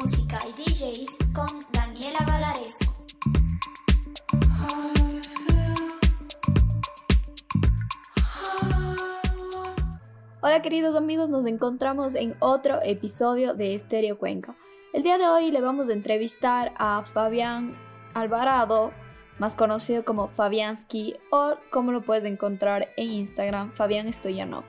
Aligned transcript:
música 0.00 0.38
y 0.48 0.62
DJs 0.62 1.16
con 1.34 1.46
Daniela 1.72 2.20
Valarescu. 2.26 2.90
Hola 10.40 10.62
queridos 10.62 10.96
amigos, 10.96 11.28
nos 11.28 11.44
encontramos 11.44 12.14
en 12.14 12.34
otro 12.38 12.78
episodio 12.82 13.52
de 13.52 13.74
Estéreo 13.74 14.18
Cuenca. 14.18 14.56
El 14.94 15.02
día 15.02 15.18
de 15.18 15.26
hoy 15.26 15.50
le 15.50 15.60
vamos 15.60 15.90
a 15.90 15.92
entrevistar 15.92 16.72
a 16.78 17.04
Fabián 17.12 17.76
Alvarado, 18.14 18.92
más 19.38 19.54
conocido 19.54 20.04
como 20.06 20.28
Fabiansky 20.28 21.16
o 21.30 21.56
como 21.70 21.92
lo 21.92 22.02
puedes 22.02 22.24
encontrar 22.24 22.88
en 22.96 23.10
Instagram, 23.10 23.72
Fabián 23.72 24.10
Stoyanov. 24.10 24.64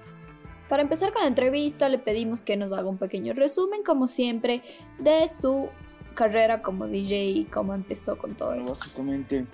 Para 0.72 0.84
empezar 0.84 1.12
con 1.12 1.24
la 1.24 1.28
entrevista 1.28 1.90
le 1.90 2.00
pedimos 2.00 2.44
que 2.44 2.56
nos 2.56 2.72
haga 2.72 2.88
un 2.88 2.98
pequeño 2.98 3.34
resumen, 3.34 3.84
como 3.84 4.08
siempre, 4.08 4.62
de 5.00 5.28
su 5.28 5.68
carrera 6.14 6.62
como 6.62 6.88
DJ 6.88 7.26
y 7.32 7.44
cómo 7.44 7.74
empezó 7.74 8.18
con 8.18 8.36
todo 8.38 8.52
Bueno, 8.56 8.62
esto. 8.62 8.74
básicamente, 8.76 9.46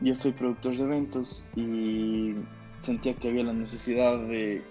yo 0.00 0.12
soy 0.16 0.32
productor 0.32 0.76
de 0.76 0.82
eventos 0.82 1.44
y 1.54 2.34
sentía 2.80 3.14
que 3.14 3.28
había 3.28 3.44
la 3.44 3.52
necesidad 3.52 4.18
de, 4.26 4.64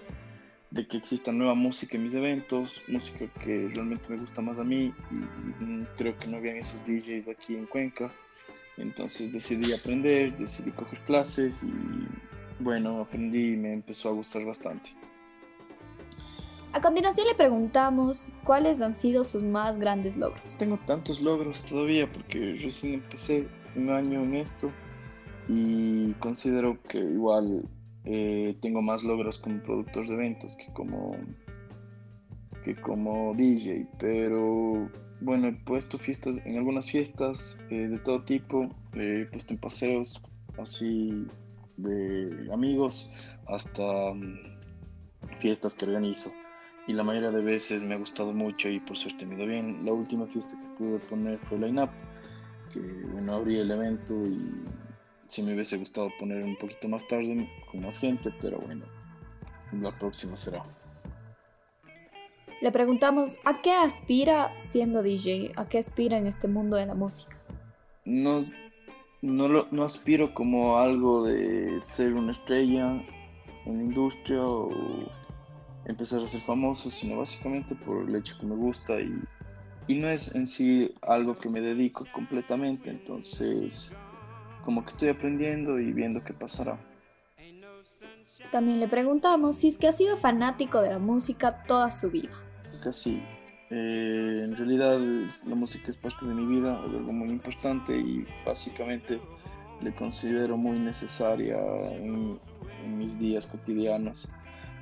de 0.70 0.86
que 0.86 0.98
exista 0.98 1.32
nueva 1.32 1.54
música 1.54 1.96
en 1.96 2.04
mis 2.04 2.12
eventos, 2.14 2.82
música 2.86 3.26
que 3.42 3.70
realmente 3.74 4.04
me 4.10 4.18
gusta 4.18 4.42
más 4.42 4.58
a 4.58 4.64
mí 4.64 4.92
y, 5.10 5.64
y 5.64 5.86
creo 5.96 6.14
que 6.18 6.26
no 6.26 6.36
habían 6.36 6.56
esos 6.56 6.84
DJs 6.84 7.28
aquí 7.28 7.56
en 7.56 7.64
Cuenca. 7.64 8.12
Entonces 8.76 9.32
decidí 9.32 9.72
aprender, 9.72 10.36
decidí 10.36 10.72
coger 10.72 10.98
clases 11.06 11.62
y 11.62 11.72
bueno, 12.62 13.00
aprendí 13.00 13.54
y 13.54 13.56
me 13.56 13.72
empezó 13.72 14.10
a 14.10 14.12
gustar 14.12 14.44
bastante. 14.44 14.90
A 16.74 16.80
continuación 16.80 17.28
le 17.28 17.36
preguntamos 17.36 18.26
cuáles 18.42 18.80
han 18.80 18.94
sido 18.94 19.22
sus 19.22 19.44
más 19.44 19.78
grandes 19.78 20.16
logros. 20.16 20.58
Tengo 20.58 20.76
tantos 20.88 21.20
logros 21.20 21.62
todavía 21.62 22.12
porque 22.12 22.58
recién 22.60 22.94
empecé 22.94 23.46
un 23.76 23.90
año 23.90 24.24
en 24.24 24.34
esto 24.34 24.72
y 25.46 26.10
considero 26.14 26.82
que 26.82 26.98
igual 26.98 27.62
eh, 28.04 28.56
tengo 28.60 28.82
más 28.82 29.04
logros 29.04 29.38
como 29.38 29.62
productor 29.62 30.08
de 30.08 30.14
eventos 30.14 30.56
que 30.56 30.66
como, 30.72 31.16
que 32.64 32.74
como 32.74 33.34
DJ, 33.36 33.86
pero 34.00 34.90
bueno, 35.20 35.46
he 35.46 35.52
puesto 35.52 35.96
fiestas, 35.96 36.44
en 36.44 36.58
algunas 36.58 36.90
fiestas 36.90 37.56
eh, 37.70 37.86
de 37.86 38.00
todo 38.00 38.24
tipo, 38.24 38.64
eh, 38.94 39.20
he 39.22 39.26
puesto 39.26 39.54
en 39.54 39.60
paseos 39.60 40.20
así 40.58 41.24
de 41.76 42.48
amigos 42.52 43.12
hasta 43.46 44.12
mm, 44.12 44.58
fiestas 45.38 45.76
que 45.76 45.84
organizo 45.84 46.32
y 46.86 46.92
la 46.92 47.02
mayoría 47.02 47.30
de 47.30 47.42
veces 47.42 47.82
me 47.82 47.94
ha 47.94 47.98
gustado 47.98 48.32
mucho 48.32 48.68
y 48.68 48.80
por 48.80 48.96
suerte 48.96 49.24
me 49.26 49.34
ha 49.34 49.38
ido 49.38 49.46
bien. 49.46 49.84
La 49.84 49.92
última 49.92 50.26
fiesta 50.26 50.58
que 50.60 50.66
pude 50.78 50.98
poner 51.00 51.38
fue 51.40 51.58
Line 51.58 51.82
Up, 51.82 51.90
que 52.72 52.80
bueno, 53.12 53.34
abrí 53.34 53.58
el 53.58 53.70
evento 53.70 54.14
y 54.26 54.64
sí 55.26 55.42
me 55.42 55.54
hubiese 55.54 55.76
gustado 55.78 56.10
poner 56.18 56.42
un 56.42 56.56
poquito 56.56 56.88
más 56.88 57.06
tarde 57.08 57.48
con 57.70 57.80
más 57.82 57.98
gente, 57.98 58.30
pero 58.40 58.58
bueno, 58.58 58.84
la 59.72 59.96
próxima 59.98 60.36
será. 60.36 60.62
Le 62.60 62.70
preguntamos 62.72 63.36
a 63.44 63.60
qué 63.60 63.72
aspira 63.72 64.52
siendo 64.58 65.02
DJ, 65.02 65.52
a 65.56 65.68
qué 65.68 65.78
aspira 65.78 66.16
en 66.18 66.26
este 66.26 66.48
mundo 66.48 66.76
de 66.76 66.86
la 66.86 66.94
música. 66.94 67.36
No, 68.06 68.44
no, 69.22 69.48
lo- 69.48 69.66
no 69.70 69.82
aspiro 69.84 70.32
como 70.34 70.76
algo 70.78 71.24
de 71.24 71.80
ser 71.80 72.14
una 72.14 72.32
estrella 72.32 73.02
en 73.66 73.76
la 73.78 73.82
industria 73.82 74.42
o 74.46 74.70
empezar 75.86 76.22
a 76.22 76.28
ser 76.28 76.40
famoso, 76.40 76.90
sino 76.90 77.18
básicamente 77.18 77.74
por 77.74 78.08
el 78.08 78.16
hecho 78.16 78.36
que 78.38 78.46
me 78.46 78.56
gusta 78.56 79.00
y, 79.00 79.20
y 79.86 79.98
no 79.98 80.08
es 80.08 80.34
en 80.34 80.46
sí 80.46 80.94
algo 81.02 81.36
que 81.36 81.48
me 81.48 81.60
dedico 81.60 82.06
completamente, 82.12 82.90
entonces 82.90 83.92
como 84.64 84.82
que 84.82 84.90
estoy 84.90 85.08
aprendiendo 85.10 85.78
y 85.78 85.92
viendo 85.92 86.24
qué 86.24 86.32
pasará. 86.32 86.78
También 88.50 88.80
le 88.80 88.88
preguntamos 88.88 89.56
si 89.56 89.68
es 89.68 89.78
que 89.78 89.88
ha 89.88 89.92
sido 89.92 90.16
fanático 90.16 90.80
de 90.80 90.90
la 90.90 90.98
música 90.98 91.64
toda 91.64 91.90
su 91.90 92.10
vida. 92.10 92.30
Casi. 92.82 93.22
Eh, 93.70 94.42
en 94.44 94.56
realidad 94.56 94.98
la 95.46 95.54
música 95.54 95.88
es 95.88 95.96
parte 95.96 96.24
de 96.24 96.34
mi 96.34 96.46
vida, 96.46 96.80
es 96.86 96.94
algo 96.94 97.12
muy 97.12 97.30
importante 97.30 97.96
y 97.96 98.24
básicamente 98.46 99.20
le 99.80 99.94
considero 99.94 100.56
muy 100.56 100.78
necesaria 100.78 101.58
en, 101.96 102.38
en 102.84 102.98
mis 102.98 103.18
días 103.18 103.46
cotidianos. 103.46 104.28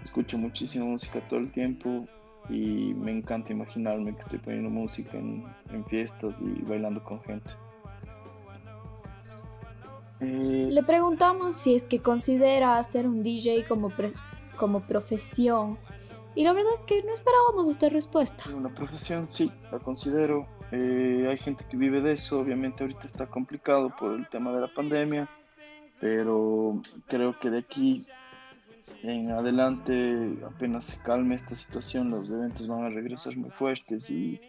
Escucho 0.02 0.36
muchísima 0.38 0.84
música 0.84 1.20
todo 1.28 1.40
el 1.40 1.50
tiempo 1.52 2.06
y 2.48 2.92
me 2.94 3.12
encanta 3.12 3.52
imaginarme 3.52 4.12
que 4.14 4.20
estoy 4.20 4.38
poniendo 4.40 4.68
música 4.68 5.16
en, 5.16 5.44
en 5.70 5.84
fiestas 5.86 6.40
y 6.40 6.62
bailando 6.62 7.02
con 7.04 7.20
gente. 7.22 7.52
Eh, 10.20 10.68
Le 10.70 10.82
preguntamos 10.82 11.56
si 11.56 11.74
es 11.74 11.86
que 11.86 12.00
considera 12.00 12.78
hacer 12.78 13.06
un 13.06 13.22
DJ 13.22 13.66
como, 13.66 13.90
pre- 13.90 14.14
como 14.56 14.80
profesión. 14.86 15.78
Y 16.34 16.44
la 16.44 16.52
verdad 16.52 16.72
es 16.74 16.82
que 16.84 17.02
no 17.02 17.12
esperábamos 17.12 17.68
esta 17.68 17.88
respuesta. 17.88 18.44
Una 18.56 18.72
profesión, 18.74 19.28
sí, 19.28 19.52
la 19.70 19.78
considero. 19.78 20.46
Eh, 20.70 21.26
hay 21.28 21.36
gente 21.36 21.64
que 21.68 21.76
vive 21.76 22.00
de 22.00 22.12
eso, 22.12 22.40
obviamente 22.40 22.82
ahorita 22.82 23.04
está 23.06 23.26
complicado 23.26 23.94
por 23.98 24.12
el 24.14 24.26
tema 24.28 24.52
de 24.52 24.60
la 24.62 24.72
pandemia, 24.72 25.28
pero 26.00 26.80
creo 27.06 27.38
que 27.38 27.50
de 27.50 27.58
aquí 27.58 28.06
en 29.02 29.30
adelante, 29.30 30.38
apenas 30.46 30.84
se 30.84 31.02
calme 31.02 31.34
esta 31.34 31.54
situación, 31.54 32.10
los 32.10 32.30
eventos 32.30 32.68
van 32.68 32.84
a 32.84 32.88
regresar 32.88 33.36
muy 33.36 33.50
fuertes 33.50 34.08
y 34.10 34.40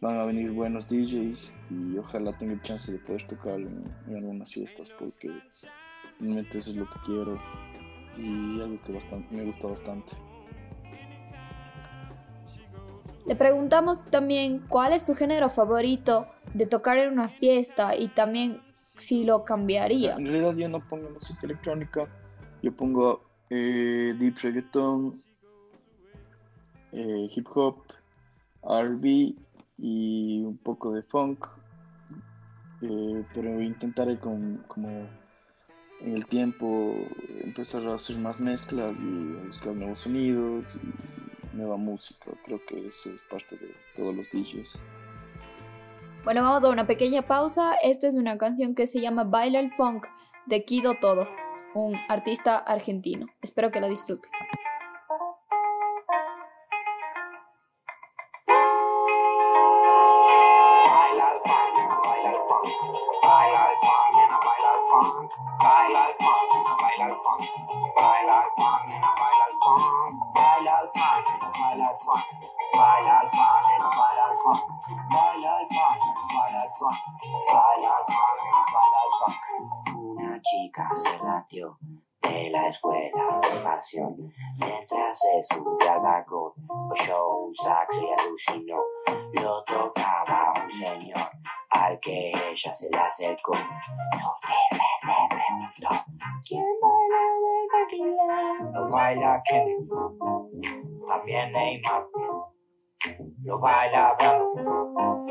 van 0.00 0.18
a 0.18 0.24
venir 0.24 0.50
buenos 0.50 0.86
DJs 0.86 1.52
y 1.70 1.96
ojalá 1.96 2.36
tenga 2.36 2.52
el 2.52 2.62
chance 2.62 2.92
de 2.92 2.98
poder 2.98 3.26
tocar 3.26 3.54
en, 3.54 3.84
en 4.06 4.16
algunas 4.16 4.52
fiestas 4.52 4.90
porque 4.98 5.30
realmente 6.20 6.58
eso 6.58 6.70
es 6.70 6.76
lo 6.76 6.84
que 6.84 6.98
quiero 7.06 7.40
y 8.18 8.60
algo 8.60 8.80
que 8.82 8.92
bastante, 8.92 9.34
me 9.34 9.44
gusta 9.44 9.68
bastante. 9.68 10.12
Le 13.26 13.36
preguntamos 13.36 14.04
también 14.10 14.66
cuál 14.68 14.92
es 14.92 15.06
su 15.06 15.14
género 15.14 15.48
favorito 15.48 16.26
de 16.52 16.66
tocar 16.66 16.98
en 16.98 17.10
una 17.10 17.28
fiesta 17.28 17.96
y 17.96 18.08
también 18.08 18.60
si 18.98 19.24
lo 19.24 19.44
cambiaría. 19.44 20.14
En 20.16 20.26
realidad 20.26 20.54
yo 20.56 20.68
no 20.68 20.86
pongo 20.86 21.08
música 21.08 21.40
electrónica, 21.44 22.06
yo 22.62 22.76
pongo 22.76 23.22
eh, 23.50 24.14
deep 24.18 24.38
reggaeton, 24.42 25.22
eh, 26.92 27.28
hip 27.34 27.46
hop, 27.54 27.76
R&B 28.62 29.34
y 29.78 30.42
un 30.42 30.56
poco 30.58 30.92
de 30.92 31.02
funk, 31.02 31.46
eh, 32.82 33.24
pero 33.34 33.60
intentaré 33.60 34.18
con, 34.18 34.64
como 34.68 34.88
en 36.00 36.14
el 36.14 36.26
tiempo 36.26 36.94
empezar 37.42 37.86
a 37.86 37.94
hacer 37.94 38.16
más 38.18 38.40
mezclas 38.40 38.98
y 39.00 39.32
buscar 39.46 39.74
nuevos 39.74 40.00
sonidos 40.00 40.78
y 40.82 41.56
nueva 41.56 41.76
música. 41.76 42.32
Creo 42.44 42.60
que 42.66 42.88
eso 42.88 43.10
es 43.10 43.22
parte 43.22 43.56
de 43.56 43.74
todos 43.94 44.14
los 44.14 44.28
DJs. 44.30 44.80
Bueno, 46.24 46.42
vamos 46.42 46.64
a 46.64 46.70
una 46.70 46.86
pequeña 46.86 47.22
pausa. 47.22 47.74
Esta 47.82 48.08
es 48.08 48.14
una 48.14 48.38
canción 48.38 48.74
que 48.74 48.86
se 48.86 49.00
llama 49.00 49.24
Baila 49.24 49.60
el 49.60 49.70
Funk 49.72 50.06
de 50.46 50.64
Kido 50.64 50.94
Todo, 51.00 51.28
un 51.74 51.96
artista 52.08 52.58
argentino. 52.58 53.26
Espero 53.42 53.70
que 53.70 53.80
la 53.80 53.88
disfruten. 53.88 54.30
Baila 98.94 99.42
Kevin 99.42 99.88
también 101.08 101.52
Neymar 101.52 102.06
lo 103.42 103.58
baila 103.58 104.14
Brando 104.16 105.26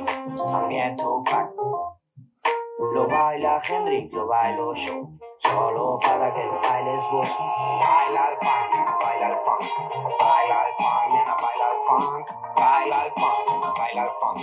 también 0.47 0.97
Tupac 0.97 1.49
lo 2.93 3.07
baila 3.07 3.61
Hendrix, 3.63 4.11
lo 4.11 4.27
bailo 4.27 4.73
yo 4.75 5.07
Solo 5.43 5.99
falta 6.01 6.33
que 6.33 6.45
lo 6.45 6.59
bailes 6.61 7.03
vos. 7.11 7.29
Baila 7.83 8.29
el 8.29 8.37
funk, 8.37 8.71
baila 9.03 9.27
el 9.27 9.33
funk. 9.43 9.63
Baila 10.19 10.57
el 10.67 10.73
funk, 10.79 11.11
nena, 11.11 11.35
baila 11.35 11.67
el 11.67 11.79
funk. 11.85 12.27
Baila 12.55 13.05
el 13.05 13.11
funk, 13.11 13.77
baila 13.77 14.03
el 14.03 14.09
funk. 14.21 14.39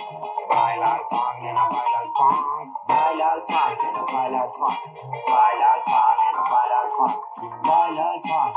Baila 0.51 0.97
el 0.97 1.03
funk, 1.11 1.43
nena, 1.43 1.69
baila 1.71 1.99
el 2.03 2.11
funk. 2.17 2.37
Baila 2.87 3.33
el 3.35 3.43
funk, 3.49 3.83
nena, 3.83 4.05
baila 4.13 4.45
el 4.45 4.51
funk. 4.51 4.79
Baila 5.27 5.75
el 5.75 5.83
funk, 5.89 6.17
nena, 6.21 6.43
baila 6.53 6.83
el 6.85 6.91
funk. 6.91 7.17
Baila 7.65 8.15
el 8.15 8.21
funk, 8.29 8.55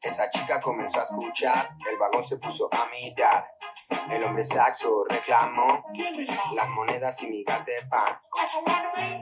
Esa 0.00 0.30
chica 0.30 0.60
comenzó 0.60 1.00
a 1.00 1.04
escuchar, 1.04 1.70
el 1.90 1.98
vagón 1.98 2.24
se 2.24 2.36
puso 2.38 2.68
a 2.72 2.86
mirar. 2.90 3.50
El 4.10 4.22
hombre 4.24 4.44
saxo 4.44 5.04
reclamó 5.08 5.84
las 6.54 6.68
monedas 6.70 7.22
y 7.22 7.28
migas 7.28 7.64
de 7.64 7.74
pan. 7.88 8.18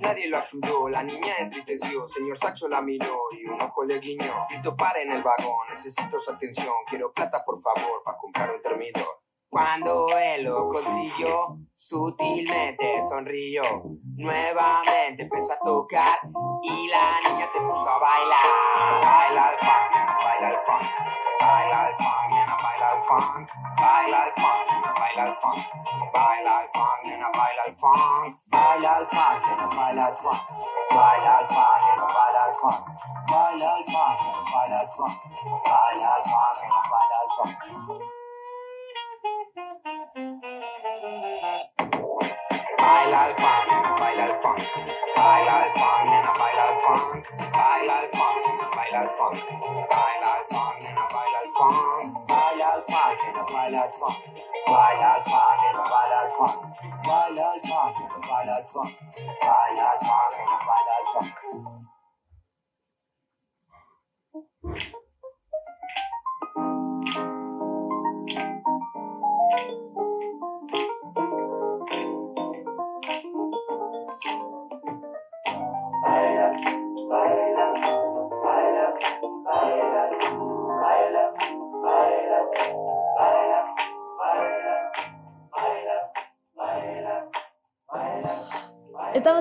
Nadie 0.00 0.28
lo 0.28 0.38
ayudó, 0.38 0.88
la 0.88 1.02
niña 1.02 1.36
entristeció. 1.38 2.08
Señor 2.08 2.38
Saxo 2.38 2.68
la 2.68 2.80
miró 2.80 3.18
y 3.32 3.46
un 3.46 3.60
ojo 3.60 3.84
le 3.84 3.98
guiñó. 3.98 4.46
Grito 4.48 4.76
para 4.76 5.00
en 5.00 5.12
el 5.12 5.22
vagón, 5.22 5.68
necesito 5.70 6.18
su 6.18 6.30
atención. 6.30 6.74
Quiero 6.88 7.12
plata, 7.12 7.44
por 7.44 7.60
favor, 7.60 8.02
para 8.04 8.18
comprar 8.18 8.50
un 8.50 8.62
termidor. 8.62 9.23
Cuando 9.54 10.06
él 10.18 10.42
lo 10.42 10.68
consiguió, 10.68 11.56
sutilmente 11.76 13.00
sonrió. 13.08 13.62
Nuevamente 14.16 15.22
empezó 15.22 15.52
a 15.52 15.58
tocar 15.64 16.18
y 16.60 16.88
la 16.88 17.20
niña 17.20 17.46
se 17.46 17.60
puso 17.60 17.88
a 17.88 17.98
bailar. 18.00 18.40
Baila 19.00 19.52
el 19.52 19.58
funk, 19.60 19.94
baila 20.24 20.48
el 20.48 20.56
funk, 20.66 20.82
baila 21.40 21.88
el 21.88 21.94
funk, 21.94 22.30
nena, 22.30 22.56
baila 22.64 22.94
el 22.94 23.02
funk, 23.04 23.48
baila 23.78 24.24
el 24.26 24.32
funk, 24.34 24.66
nena, 24.66 24.92
baila 24.98 25.22
el 25.22 25.36
funk, 25.36 25.62
baila 26.12 26.60
el 26.60 26.68
funk, 26.74 27.04
nena, 27.04 27.30
baila 27.30 27.62
el 27.62 27.76
funk, 27.76 28.00
baila 28.50 28.98
el 28.98 29.06
funk, 29.06 29.46
nena, 29.46 29.68
baila 29.76 30.08
el 30.08 30.16
funk, 30.16 30.40
baila 30.90 31.38
el 31.38 31.46
funk, 31.46 31.78
nena, 31.86 32.06
baila 32.10 32.46
el 32.48 32.54
funk, 32.56 32.82
baila 33.30 33.76
el 33.76 33.84
funk, 33.86 34.18
nena, 34.18 34.50
baila 34.50 34.82
el 34.82 34.88
funk, 34.88 35.14
baila 35.62 36.16
el 36.16 36.24
funk, 36.24 36.58
nena, 36.60 36.82
baila 36.90 37.18
el 37.22 37.30
funk. 37.30 38.23
Baila 39.56 39.70
el 43.28 43.34
funk, 43.36 43.70
baila 44.00 44.24
el 44.24 44.34
funk, 44.42 44.58
baila 45.16 45.64
el 45.64 45.72
funk, 45.74 46.04
nena, 46.10 46.32
baila 46.38 46.64
el 46.70 46.80
funk, 46.80 47.26
baila 47.52 48.00
el 48.00 48.08
funk, 48.10 48.36
nena, 48.46 48.66
baila 48.74 49.00
el 49.00 49.10
funk, 49.10 49.36
baila 49.90 50.38
el 50.38 50.44
funk, 50.50 50.82
nena, 50.82 51.06
baila 51.14 51.38
el 51.38 51.50
funk, 51.54 51.76
baila 52.26 52.74
el 52.74 52.82
funk, 52.82 53.14
nena, 53.14 53.42
baila 53.44 53.78
el 53.84 53.90
funk, 56.32 56.56
baila 57.06 57.54
el 57.54 57.62
funk, 57.62 57.94
nena, 57.94 58.22
baila 58.26 58.58
el 58.58 58.64
funk, 58.66 58.98
baila 59.46 59.84
el 59.84 60.00
funk, 60.02 60.32
nena, 60.36 60.58
baila 60.66 60.98
el 60.98 61.06
funk. 61.06 61.94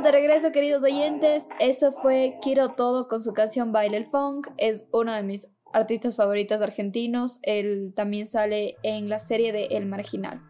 De 0.03 0.11
regreso, 0.11 0.51
queridos 0.51 0.83
oyentes. 0.83 1.47
Eso 1.59 1.93
fue 1.93 2.37
Quiero 2.41 2.71
Todo 2.71 3.07
con 3.07 3.21
su 3.21 3.31
canción 3.31 3.71
Baile 3.71 3.95
el 3.95 4.05
Funk. 4.05 4.49
Es 4.57 4.83
uno 4.91 5.13
de 5.13 5.23
mis 5.23 5.47
artistas 5.71 6.17
favoritos 6.17 6.59
argentinos. 6.61 7.39
Él 7.41 7.93
también 7.95 8.27
sale 8.27 8.75
en 8.83 9.07
la 9.07 9.19
serie 9.19 9.53
de 9.53 9.67
El 9.67 9.85
Marginal. 9.85 10.41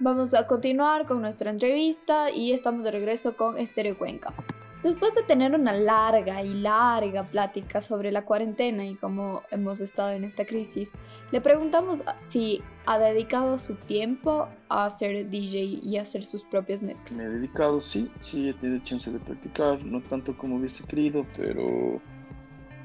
Vamos 0.00 0.32
a 0.32 0.46
continuar 0.46 1.04
con 1.04 1.20
nuestra 1.20 1.50
entrevista 1.50 2.30
y 2.30 2.52
estamos 2.52 2.82
de 2.82 2.92
regreso 2.92 3.36
con 3.36 3.58
Estéreo 3.58 3.98
Cuenca. 3.98 4.32
Después 4.82 5.14
de 5.14 5.22
tener 5.22 5.54
una 5.54 5.72
larga 5.72 6.42
y 6.42 6.54
larga 6.54 7.22
plática 7.22 7.80
sobre 7.80 8.10
la 8.10 8.24
cuarentena 8.24 8.84
y 8.84 8.96
cómo 8.96 9.42
hemos 9.52 9.80
estado 9.80 10.10
en 10.10 10.24
esta 10.24 10.44
crisis, 10.44 10.92
le 11.30 11.40
preguntamos 11.40 12.02
si 12.20 12.62
ha 12.86 12.98
dedicado 12.98 13.58
su 13.60 13.76
tiempo 13.76 14.48
a 14.68 14.90
ser 14.90 15.30
DJ 15.30 15.60
y 15.84 15.98
a 15.98 16.02
hacer 16.02 16.24
sus 16.24 16.44
propias 16.44 16.82
mezclas. 16.82 17.12
Me 17.12 17.24
he 17.24 17.28
dedicado, 17.28 17.80
sí, 17.80 18.10
sí, 18.20 18.48
he 18.48 18.54
tenido 18.54 18.82
chance 18.84 19.08
de 19.10 19.20
practicar, 19.20 19.84
no 19.84 20.00
tanto 20.02 20.36
como 20.36 20.56
hubiese 20.56 20.84
querido, 20.84 21.24
pero 21.36 22.00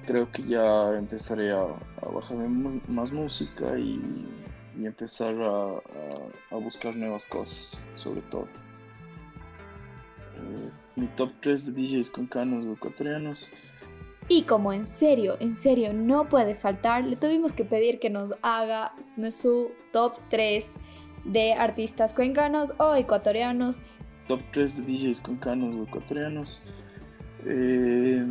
creo 0.06 0.32
que 0.32 0.44
ya 0.44 0.94
empezaré 0.96 1.52
a, 1.52 1.62
a 1.64 2.10
bajarme 2.14 2.48
mu- 2.48 2.80
más 2.88 3.12
música 3.12 3.78
y, 3.80 4.00
empezar 4.78 5.34
a 5.42 6.56
buscar 6.56 6.96
nuevas 6.96 7.26
cosas, 7.26 7.76
sobre 7.96 8.22
todo. 8.22 8.48
Eh, 10.36 10.70
mi 10.98 11.08
top 11.08 11.32
3 11.42 11.74
de 11.74 11.82
DJs 11.82 12.12
con 12.12 12.28
canos 12.28 12.66
ecuatorianos. 12.66 13.50
Y 14.30 14.44
como 14.44 14.74
en 14.74 14.86
serio, 14.86 15.38
en 15.40 15.54
serio 15.54 15.94
no 15.94 16.28
puede 16.28 16.56
faltar, 16.56 17.06
le 17.06 17.16
tuvimos 17.16 17.54
que 17.54 17.64
pedir 17.64 18.00
que 18.00 18.10
nos 18.10 18.32
haga 18.42 18.94
su 19.32 19.72
top 19.94 20.18
3 20.30 20.68
de 21.24 21.54
artistas 21.54 22.14
cuencanos 22.14 22.74
o 22.80 22.96
ecuatorianos. 22.96 23.80
top 24.28 24.42
3 24.52 24.86
de 24.86 24.94
DJs 24.94 25.22
con 25.22 25.38
canos 25.38 25.88
ecuatorianos. 25.88 26.62
Eh, 27.46 28.26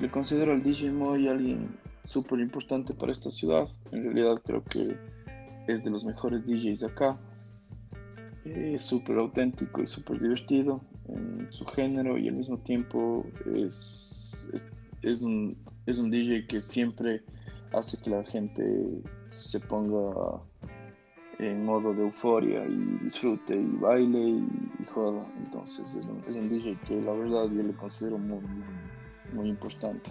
le 0.00 0.10
considero 0.10 0.52
al 0.52 0.62
DJ 0.62 0.90
Moy 0.90 1.28
alguien 1.28 1.78
súper 2.04 2.40
importante 2.40 2.94
para 2.94 3.12
esta 3.12 3.30
ciudad. 3.30 3.68
En 3.92 4.04
realidad 4.04 4.42
creo 4.44 4.64
que 4.64 4.96
es 5.68 5.84
de 5.84 5.90
los 5.90 6.04
mejores 6.04 6.44
DJs 6.46 6.80
de 6.80 6.86
acá. 6.86 7.18
Eh, 8.44 8.72
Es 8.74 8.82
súper 8.82 9.18
auténtico 9.18 9.82
y 9.82 9.86
súper 9.86 10.20
divertido 10.20 10.80
en 11.08 11.46
su 11.50 11.64
género 11.66 12.16
y 12.18 12.28
al 12.28 12.34
mismo 12.34 12.58
tiempo 12.58 13.26
es, 13.54 14.50
es, 15.02 15.22
un, 15.22 15.56
es 15.86 15.98
un 15.98 16.10
DJ 16.10 16.46
que 16.46 16.60
siempre 16.60 17.22
hace 17.72 17.98
que 17.98 18.10
la 18.10 18.24
gente 18.24 19.02
se 19.28 19.60
ponga 19.60 20.40
en 21.40 21.64
modo 21.64 21.94
de 21.94 22.02
euforia 22.02 22.66
y 22.66 22.98
disfrute 23.02 23.56
y 23.56 23.66
baile 23.80 24.18
y, 24.18 24.48
y 24.78 24.84
joda. 24.84 25.26
Entonces 25.38 25.94
es 25.94 26.04
un, 26.04 26.22
es 26.28 26.36
un 26.36 26.48
DJ 26.48 26.78
que 26.86 27.00
la 27.00 27.12
verdad 27.12 27.44
yo 27.50 27.62
le 27.62 27.72
considero 27.74 28.18
muy, 28.18 28.40
muy, 29.32 29.48
importante. 29.48 30.10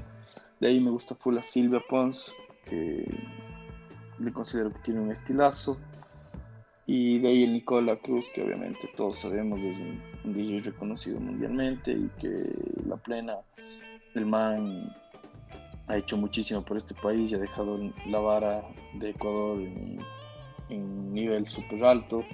De 0.59 0.67
ahí 0.67 0.79
me 0.79 0.89
gusta 0.89 1.15
full 1.15 1.37
Silvia 1.41 1.81
Pons, 1.87 2.33
que 2.65 3.05
le 4.17 4.33
considero 4.33 4.73
que 4.73 4.79
tiene 4.79 5.01
un 5.01 5.11
estilazo. 5.11 5.77
Y 6.91 7.19
de 7.19 7.27
ahí 7.27 7.43
el 7.43 7.53
Nicola 7.53 7.97
Cruz, 7.97 8.31
que 8.33 8.41
obviamente 8.41 8.89
todos 8.95 9.17
sabemos 9.17 9.61
es 9.61 9.75
un, 9.75 10.01
un 10.23 10.33
DJ 10.33 10.61
reconocido 10.61 11.19
mundialmente 11.19 11.91
y 11.91 12.09
que 12.19 12.51
la 12.83 12.97
plena, 12.97 13.37
el 14.15 14.25
man 14.25 14.91
ha 15.85 15.97
hecho 15.97 16.17
muchísimo 16.17 16.65
por 16.65 16.77
este 16.77 16.95
país 16.95 17.31
y 17.31 17.35
ha 17.35 17.37
dejado 17.37 17.77
la 18.07 18.17
vara 18.17 18.63
de 18.95 19.11
Ecuador 19.11 19.61
en, 19.61 19.99
en 20.69 21.13
nivel 21.13 21.47
súper 21.47 21.83
alto 21.83 22.25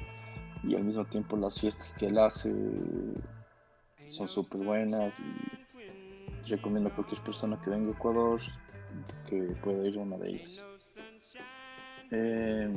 y 0.63 0.73
al 0.73 0.85
mismo 0.85 1.03
tiempo 1.03 1.35
las 1.35 1.59
fiestas 1.59 1.93
que 1.93 2.05
él 2.05 2.17
hace 2.17 2.55
son 4.05 4.29
súper 4.29 4.63
buenas 4.63 5.19
y 5.19 6.49
recomiendo 6.49 6.87
a 6.87 6.95
cualquier 6.95 7.21
persona 7.23 7.59
que 7.61 7.71
venga 7.71 7.89
a 7.89 7.91
Ecuador 7.91 8.39
que 9.27 9.53
pueda 9.61 9.85
ir 9.85 9.97
a 9.97 10.01
una 10.01 10.15
de 10.15 10.29
ellas. 10.29 10.65
Eh, 12.11 12.69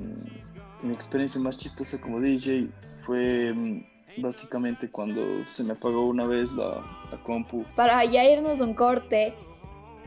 mi 0.83 0.93
experiencia 0.93 1.41
más 1.41 1.57
chistosa 1.57 2.01
como 2.01 2.21
DJ 2.21 2.69
fue 3.05 3.53
mm, 3.53 4.23
básicamente 4.23 4.91
cuando 4.91 5.45
se 5.45 5.65
me 5.65 5.73
apagó 5.73 6.07
una 6.07 6.27
vez 6.27 6.53
la, 6.53 6.83
la 7.11 7.23
compu. 7.25 7.65
Para 7.77 8.05
ya 8.05 8.25
irnos 8.25 8.61
a 8.61 8.65
un 8.65 8.75
corte, 8.75 9.35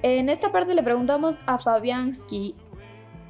en 0.04 0.30
esta 0.30 0.52
parte 0.52 0.74
le 0.74 0.84
preguntamos 0.84 1.40
a 1.46 1.60
Fabianski 1.60 2.56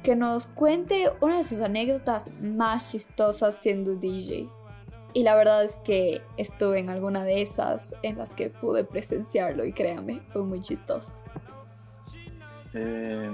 que 0.02 0.16
nos 0.16 0.46
cuente 0.46 1.10
una 1.20 1.38
de 1.38 1.44
sus 1.44 1.60
anécdotas 1.60 2.30
más 2.40 2.90
chistosas 2.90 3.56
siendo 3.56 3.94
DJ. 3.94 4.48
Y 5.14 5.22
la 5.22 5.34
verdad 5.36 5.64
es 5.64 5.76
que 5.84 6.22
estuve 6.38 6.80
en 6.80 6.88
alguna 6.88 7.22
de 7.22 7.42
esas 7.42 7.94
en 8.02 8.16
las 8.16 8.30
que 8.30 8.48
pude 8.48 8.84
presenciarlo 8.84 9.64
y 9.64 9.72
créame, 9.72 10.22
fue 10.30 10.42
muy 10.42 10.60
chistoso. 10.60 11.12
Eh, 12.72 13.30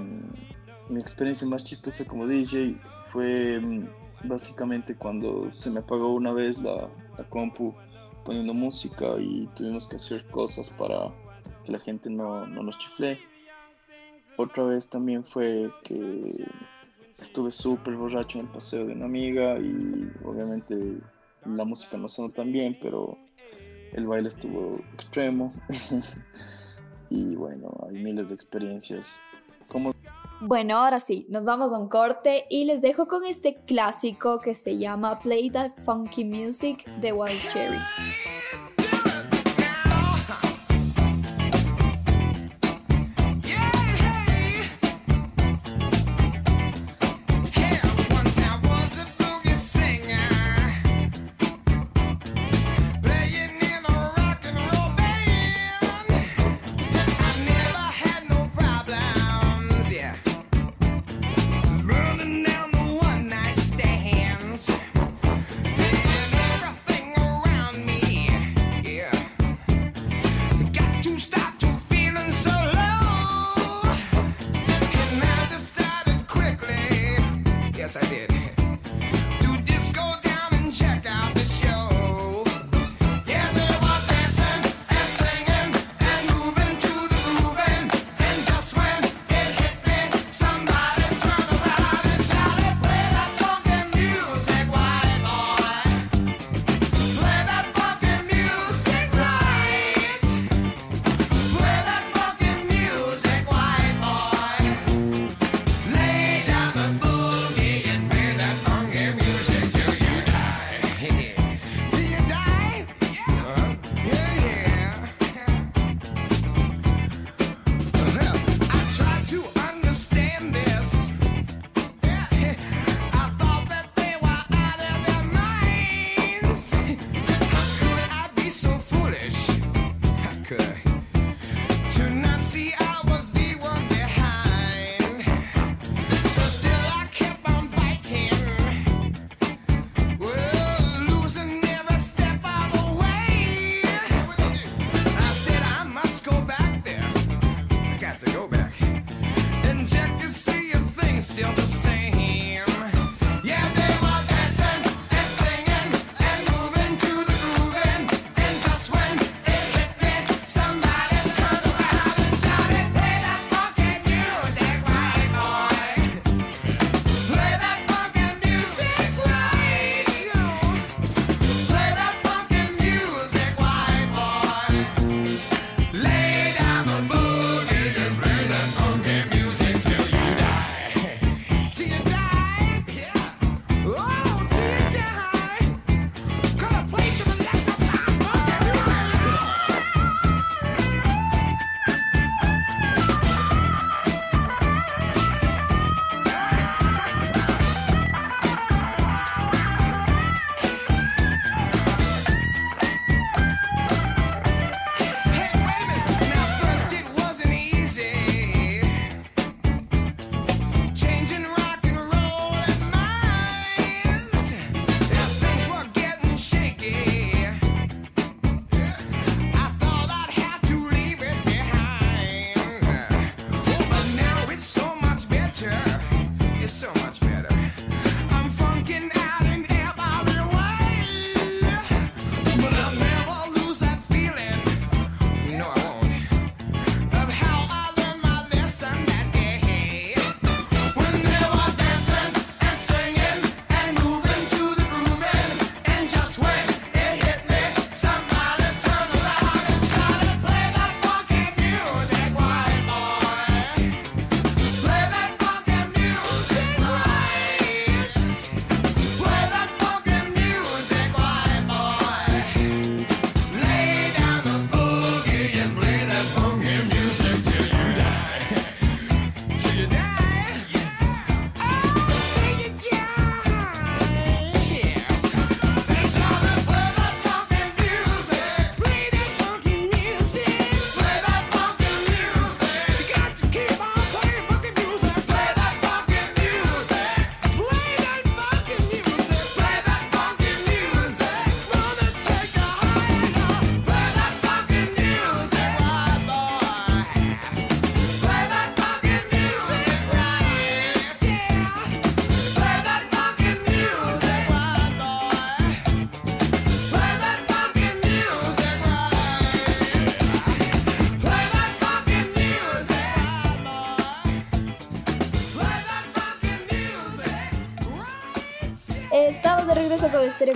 mi 0.89 0.99
experiencia 0.99 1.47
más 1.47 1.63
chistosa 1.63 2.03
como 2.05 2.27
DJ 2.27 2.75
fue 3.11 3.59
mm, 3.59 3.87
básicamente 4.23 4.95
cuando 4.95 5.51
se 5.51 5.69
me 5.69 5.79
apagó 5.79 6.13
una 6.13 6.33
vez 6.33 6.61
la, 6.61 6.89
la 7.17 7.23
compu 7.29 7.73
poniendo 8.25 8.53
música 8.53 9.05
y 9.19 9.47
tuvimos 9.55 9.87
que 9.87 9.95
hacer 9.95 10.25
cosas 10.27 10.69
para 10.71 11.11
que 11.63 11.71
la 11.71 11.79
gente 11.79 12.09
no, 12.09 12.45
no 12.45 12.63
nos 12.63 12.77
chifle. 12.77 13.19
Otra 14.37 14.63
vez 14.63 14.89
también 14.89 15.23
fue 15.23 15.71
que 15.83 16.45
estuve 17.19 17.51
súper 17.51 17.95
borracho 17.95 18.39
en 18.39 18.45
el 18.45 18.51
paseo 18.51 18.85
de 18.85 18.93
una 18.93 19.05
amiga 19.05 19.59
y 19.59 20.11
obviamente 20.23 20.97
la 21.45 21.65
música 21.65 21.97
no 21.97 22.07
sonó 22.07 22.29
tan 22.29 22.51
bien, 22.51 22.77
pero 22.81 23.17
el 23.93 24.07
baile 24.07 24.27
estuvo 24.27 24.79
extremo. 24.93 25.53
y 27.09 27.35
bueno, 27.35 27.75
hay 27.87 27.95
miles 27.95 28.29
de 28.29 28.35
experiencias. 28.35 29.21
Bueno, 30.41 30.77
ahora 30.77 31.01
sí, 31.01 31.25
nos 31.29 31.43
vamos 31.43 31.73
a 31.73 31.77
un 31.77 31.89
corte 31.89 32.45
y 32.49 32.63
les 32.63 32.81
dejo 32.81 33.07
con 33.07 33.25
este 33.25 33.55
clásico 33.65 34.39
que 34.39 34.55
se 34.55 34.77
llama 34.77 35.19
Play 35.19 35.49
That 35.49 35.71
Funky 35.83 36.23
Music 36.23 36.85
de 37.01 37.11
Wild 37.11 37.41
Cherry. 37.51 37.77
yes 77.89 77.97
I 77.97 78.09
did. 78.09 78.38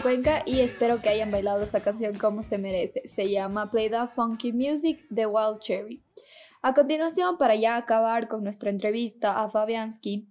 Cuenca 0.03 0.43
y 0.45 0.59
espero 0.59 0.99
que 0.99 1.07
hayan 1.07 1.31
bailado 1.31 1.63
esta 1.63 1.79
canción 1.79 2.17
como 2.17 2.43
se 2.43 2.57
merece. 2.57 3.07
Se 3.07 3.31
llama 3.31 3.71
Play 3.71 3.89
That 3.89 4.09
Funky 4.13 4.51
Music 4.51 5.05
de 5.09 5.25
Wild 5.25 5.59
Cherry. 5.59 6.03
A 6.61 6.73
continuación, 6.73 7.37
para 7.37 7.55
ya 7.55 7.77
acabar 7.77 8.27
con 8.27 8.43
nuestra 8.43 8.69
entrevista 8.69 9.41
a 9.41 9.49
Fabiansky, 9.49 10.27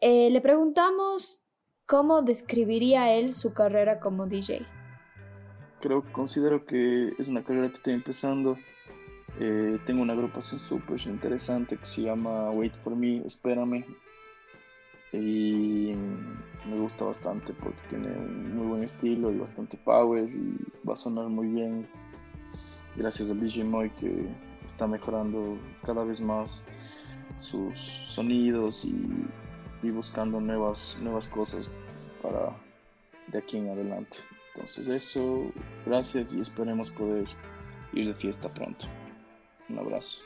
eh, 0.00 0.28
le 0.30 0.42
preguntamos 0.42 1.40
cómo 1.86 2.20
describiría 2.20 3.14
él 3.14 3.32
su 3.32 3.54
carrera 3.54 3.98
como 3.98 4.26
DJ. 4.26 4.66
Creo, 5.80 6.04
considero 6.12 6.66
que 6.66 7.14
es 7.18 7.28
una 7.28 7.42
carrera 7.42 7.68
que 7.68 7.76
estoy 7.76 7.94
empezando. 7.94 8.58
Eh, 9.40 9.78
tengo 9.86 10.02
una 10.02 10.12
agrupación 10.12 10.60
súper 10.60 11.00
interesante 11.06 11.78
que 11.78 11.86
se 11.86 12.02
llama 12.02 12.50
Wait 12.50 12.74
for 12.74 12.94
Me, 12.94 13.22
Espérame. 13.26 13.86
Y 15.12 15.94
me 16.66 16.78
gusta 16.78 17.04
bastante 17.04 17.52
porque 17.52 17.80
tiene 17.88 18.08
un 18.08 18.56
muy 18.56 18.66
buen 18.66 18.84
estilo 18.84 19.30
y 19.30 19.38
bastante 19.38 19.76
power 19.76 20.24
y 20.24 20.56
va 20.88 20.94
a 20.94 20.96
sonar 20.96 21.28
muy 21.28 21.48
bien 21.48 21.86
gracias 22.96 23.30
al 23.30 23.40
DJ 23.40 23.64
Moy 23.64 23.90
que 23.90 24.26
está 24.64 24.86
mejorando 24.86 25.58
cada 25.84 26.04
vez 26.04 26.20
más 26.20 26.64
sus 27.36 27.76
sonidos 27.76 28.84
y, 28.84 28.94
y 29.82 29.90
buscando 29.90 30.40
nuevas, 30.40 30.96
nuevas 31.02 31.28
cosas 31.28 31.70
para 32.22 32.56
de 33.28 33.38
aquí 33.38 33.58
en 33.58 33.70
adelante. 33.70 34.18
Entonces 34.54 34.86
eso, 34.88 35.50
gracias 35.86 36.34
y 36.34 36.40
esperemos 36.40 36.90
poder 36.90 37.26
ir 37.92 38.08
de 38.08 38.14
fiesta 38.14 38.48
pronto. 38.48 38.86
Un 39.68 39.78
abrazo. 39.78 40.22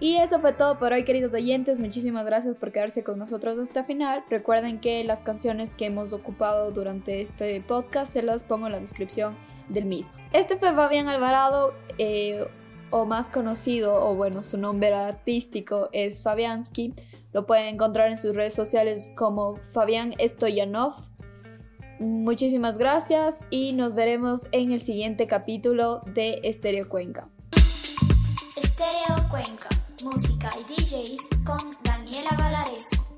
Y 0.00 0.16
eso 0.16 0.40
fue 0.40 0.52
todo 0.52 0.78
por 0.78 0.92
hoy, 0.92 1.04
queridos 1.04 1.34
oyentes. 1.34 1.80
Muchísimas 1.80 2.24
gracias 2.24 2.56
por 2.56 2.70
quedarse 2.70 3.02
con 3.02 3.18
nosotros 3.18 3.58
hasta 3.58 3.80
el 3.80 3.86
final. 3.86 4.24
Recuerden 4.30 4.78
que 4.78 5.02
las 5.02 5.22
canciones 5.22 5.74
que 5.74 5.86
hemos 5.86 6.12
ocupado 6.12 6.70
durante 6.70 7.20
este 7.20 7.60
podcast 7.60 8.12
se 8.12 8.22
las 8.22 8.44
pongo 8.44 8.66
en 8.66 8.72
la 8.72 8.80
descripción 8.80 9.36
del 9.68 9.86
mismo. 9.86 10.12
Este 10.32 10.56
fue 10.56 10.72
Fabián 10.72 11.08
Alvarado, 11.08 11.74
eh, 11.98 12.46
o 12.90 13.04
más 13.04 13.28
conocido, 13.28 14.08
o 14.08 14.14
bueno, 14.14 14.42
su 14.42 14.56
nombre 14.56 14.92
artístico 14.94 15.88
es 15.92 16.22
Fabiansky. 16.22 16.94
Lo 17.32 17.46
pueden 17.46 17.66
encontrar 17.74 18.10
en 18.10 18.18
sus 18.18 18.34
redes 18.34 18.54
sociales 18.54 19.10
como 19.16 19.56
Fabián 19.72 20.14
Stoyanov. 20.20 20.94
Muchísimas 21.98 22.78
gracias 22.78 23.44
y 23.50 23.72
nos 23.72 23.94
veremos 23.94 24.46
en 24.52 24.70
el 24.72 24.80
siguiente 24.80 25.26
capítulo 25.26 26.02
de 26.14 26.40
Estéreo 26.44 26.88
Cuenca. 26.88 27.28
Estéreo 28.56 29.28
Cuenca, 29.28 29.68
música 30.04 30.50
y 30.58 30.74
DJs 30.74 31.22
con 31.44 31.58
Daniela 31.82 32.30
Valaresco. 32.36 33.08